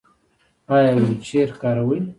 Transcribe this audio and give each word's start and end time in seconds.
ایا 0.73 0.91
ویلچیر 0.99 1.49
کاروئ؟ 1.61 1.99